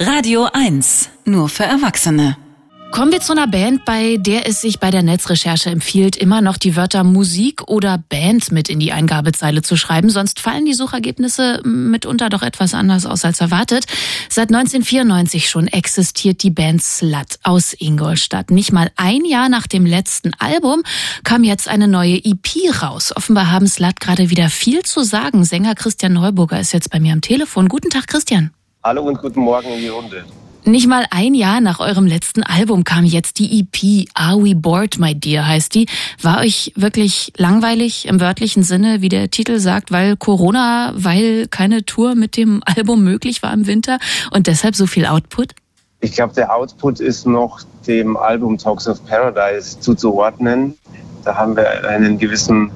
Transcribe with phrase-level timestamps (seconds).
[0.00, 2.36] Radio 1, nur für Erwachsene.
[2.92, 6.56] Kommen wir zu einer Band, bei der es sich bei der Netzrecherche empfiehlt, immer noch
[6.56, 11.62] die Wörter Musik oder Band mit in die Eingabezeile zu schreiben, sonst fallen die Suchergebnisse
[11.64, 13.86] mitunter doch etwas anders aus als erwartet.
[14.28, 18.52] Seit 1994 schon existiert die Band Slut aus Ingolstadt.
[18.52, 20.84] Nicht mal ein Jahr nach dem letzten Album
[21.24, 23.12] kam jetzt eine neue EP raus.
[23.16, 25.44] Offenbar haben Slut gerade wieder viel zu sagen.
[25.44, 27.68] Sänger Christian Neuburger ist jetzt bei mir am Telefon.
[27.68, 28.52] Guten Tag, Christian.
[28.88, 30.24] Hallo und guten Morgen in die Runde.
[30.64, 34.98] Nicht mal ein Jahr nach eurem letzten Album kam jetzt die EP Are We Bored,
[34.98, 35.84] My Dear heißt die.
[36.22, 41.84] War euch wirklich langweilig im wörtlichen Sinne, wie der Titel sagt, weil Corona, weil keine
[41.84, 43.98] Tour mit dem Album möglich war im Winter
[44.30, 45.50] und deshalb so viel Output?
[46.00, 50.78] Ich glaube, der Output ist noch dem Album Talks of Paradise zuzuordnen.
[51.26, 52.70] Da haben wir einen gewissen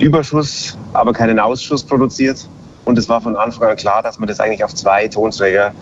[0.00, 2.44] Überschuss, aber keinen Ausschuss produziert.
[2.84, 5.72] Und es war von Anfang an klar, dass man das eigentlich auf zwei Tonträger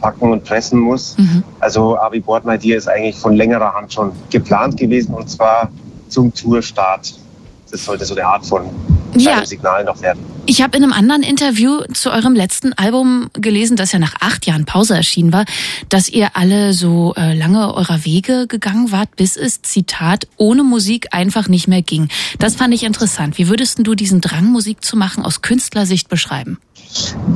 [0.00, 1.16] packen und pressen muss.
[1.16, 1.44] Mhm.
[1.60, 5.70] Also Abi Board My Dear ist eigentlich von längerer Hand schon geplant gewesen und zwar
[6.08, 7.14] zum Tourstart.
[7.70, 8.68] Das sollte so eine Art von
[9.20, 9.44] ja.
[9.44, 10.24] Signal noch werden.
[10.44, 14.44] Ich habe in einem anderen Interview zu eurem letzten Album gelesen, das ja nach acht
[14.46, 15.44] Jahren Pause erschienen war,
[15.88, 21.08] dass ihr alle so äh, lange eurer Wege gegangen wart, bis es, Zitat, ohne Musik
[21.12, 22.08] einfach nicht mehr ging.
[22.38, 23.38] Das fand ich interessant.
[23.38, 26.58] Wie würdest du diesen Drang, Musik zu machen, aus Künstlersicht beschreiben?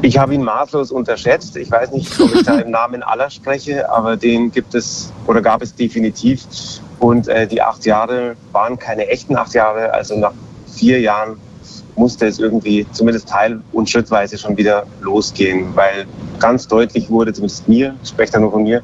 [0.02, 1.56] Ich habe ihn maßlos unterschätzt.
[1.56, 5.40] Ich weiß nicht, ob ich da im Namen aller spreche, aber den gibt es oder
[5.40, 6.42] gab es definitiv.
[6.98, 9.94] Und äh, die acht Jahre waren keine echten acht Jahre.
[9.94, 10.32] Also nach
[10.66, 11.36] vier Jahren
[11.96, 16.06] musste es irgendwie zumindest teil- und schrittweise schon wieder losgehen, weil
[16.38, 18.82] ganz deutlich wurde, zumindest mir, ich spreche da nur von mir,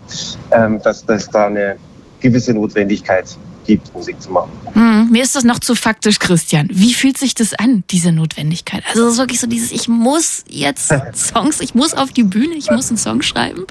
[0.50, 1.76] ähm, dass, dass da eine
[2.20, 4.50] gewisse Notwendigkeit gibt, Musik zu machen.
[4.72, 6.68] Hm, mir ist das noch zu faktisch, Christian.
[6.72, 8.82] Wie fühlt sich das an, diese Notwendigkeit?
[8.88, 12.54] Also es ist wirklich so dieses, ich muss jetzt Songs, ich muss auf die Bühne,
[12.54, 13.66] ich muss einen Song schreiben.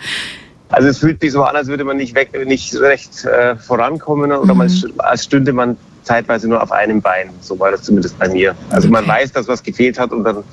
[0.70, 4.32] Also es fühlt sich so an, als würde man nicht, weg, nicht recht äh, vorankommen
[4.32, 4.62] oder mhm.
[4.98, 7.30] als stünde man zeitweise nur auf einem Bein.
[7.42, 8.56] So war das zumindest bei mir.
[8.70, 10.44] Also man weiß, dass was gefehlt hat und dann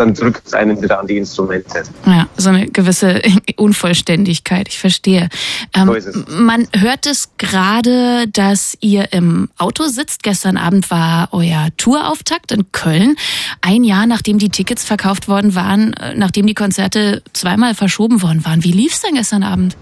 [0.00, 1.82] dann drückt es einen wieder an die Instrumente.
[2.06, 3.20] Ja, so eine gewisse
[3.56, 5.28] Unvollständigkeit, ich verstehe.
[5.74, 6.24] Ähm, so ist es.
[6.28, 10.22] Man hört es gerade, dass ihr im Auto sitzt.
[10.22, 13.16] Gestern Abend war euer Tourauftakt in Köln.
[13.60, 18.44] Ein Jahr nachdem die Tickets verkauft worden waren, äh, nachdem die Konzerte zweimal verschoben worden
[18.44, 18.64] waren.
[18.64, 19.76] Wie lief es denn gestern Abend?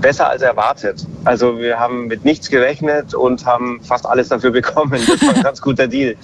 [0.00, 1.06] Besser als erwartet.
[1.24, 5.00] Also wir haben mit nichts gerechnet und haben fast alles dafür bekommen.
[5.06, 6.16] Das war ein ganz guter Deal.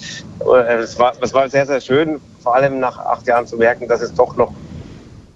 [0.80, 4.00] Es war, es war sehr, sehr schön, vor allem nach acht Jahren zu merken, dass
[4.00, 4.52] es doch noch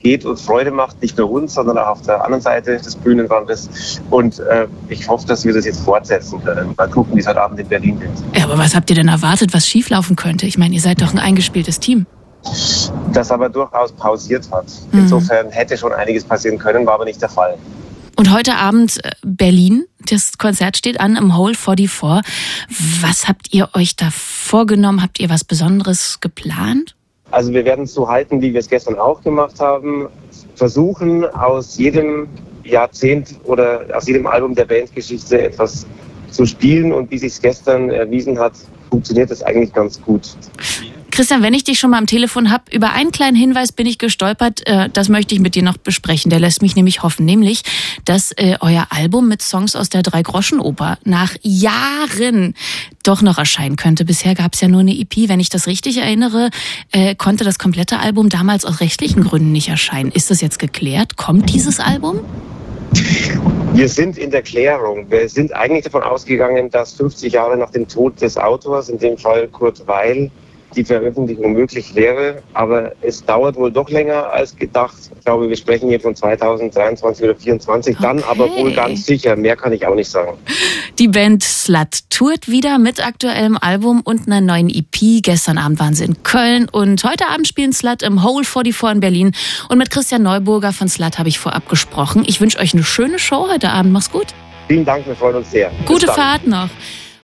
[0.00, 4.00] geht und Freude macht, nicht nur uns, sondern auch auf der anderen Seite des Bühnenrandes.
[4.10, 6.74] Und äh, ich hoffe, dass wir das jetzt fortsetzen können.
[6.76, 8.12] Mal gucken, wie es heute Abend in Berlin wird.
[8.34, 10.46] Ja, aber was habt ihr denn erwartet, was schieflaufen könnte?
[10.46, 12.06] Ich meine, ihr seid doch ein eingespieltes Team.
[13.12, 14.64] Das aber durchaus pausiert hat.
[14.92, 15.00] Mhm.
[15.00, 17.56] Insofern hätte schon einiges passieren können, war aber nicht der Fall.
[18.20, 19.86] Und heute Abend äh, Berlin.
[20.06, 22.30] Das Konzert steht an im Hole 44.
[23.00, 25.02] Was habt ihr euch da vorgenommen?
[25.02, 26.96] Habt ihr was Besonderes geplant?
[27.30, 30.06] Also wir werden es so halten, wie wir es gestern auch gemacht haben.
[30.54, 32.28] Versuchen aus jedem
[32.62, 35.86] Jahrzehnt oder aus jedem Album der Bandgeschichte etwas
[36.30, 38.52] zu spielen und wie sich es gestern erwiesen hat,
[38.90, 40.36] funktioniert das eigentlich ganz gut.
[41.20, 43.98] Christian, wenn ich dich schon mal am Telefon habe, über einen kleinen Hinweis bin ich
[43.98, 44.66] gestolpert.
[44.66, 46.30] Äh, das möchte ich mit dir noch besprechen.
[46.30, 47.60] Der lässt mich nämlich hoffen, nämlich,
[48.06, 52.54] dass äh, euer Album mit Songs aus der Drei-Groschen-Oper nach Jahren
[53.02, 54.06] doch noch erscheinen könnte.
[54.06, 55.28] Bisher gab es ja nur eine EP.
[55.28, 56.48] Wenn ich das richtig erinnere,
[56.90, 60.10] äh, konnte das komplette Album damals aus rechtlichen Gründen nicht erscheinen.
[60.12, 61.18] Ist das jetzt geklärt?
[61.18, 62.20] Kommt dieses Album?
[63.74, 65.10] Wir sind in der Klärung.
[65.10, 69.18] Wir sind eigentlich davon ausgegangen, dass 50 Jahre nach dem Tod des Autors, in dem
[69.18, 70.30] Fall Kurt Weil,
[70.74, 72.42] die Veröffentlichung möglich wäre.
[72.54, 74.96] Aber es dauert wohl doch länger als gedacht.
[75.18, 77.96] Ich glaube, wir sprechen hier von 2023 oder 2024.
[77.96, 78.02] Okay.
[78.02, 79.36] Dann aber wohl ganz sicher.
[79.36, 80.38] Mehr kann ich auch nicht sagen.
[80.98, 85.22] Die Band Slut tourt wieder mit aktuellem Album und einer neuen EP.
[85.22, 89.00] Gestern Abend waren sie in Köln und heute Abend spielen Slut im Hole 44 in
[89.00, 89.32] Berlin.
[89.68, 92.24] Und mit Christian Neuburger von Slut habe ich vorab gesprochen.
[92.26, 93.92] Ich wünsche euch eine schöne Show heute Abend.
[93.92, 94.26] Mach's gut.
[94.68, 95.70] Vielen Dank, wir freuen uns sehr.
[95.84, 96.68] Gute Fahrt noch.